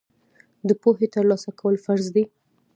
[0.67, 2.23] د پوهې ترلاسه کول فرض دي.